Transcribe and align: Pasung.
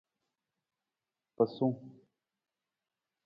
Pasung. 1.35 1.77